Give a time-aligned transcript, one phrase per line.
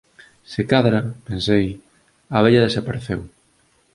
[0.51, 1.73] Se cadra —pensei—
[2.35, 3.21] a vella desapareceu.